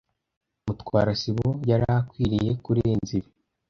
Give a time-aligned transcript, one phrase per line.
[0.65, 3.29] Mutwara sibo yari akwiriye kurenza ibi.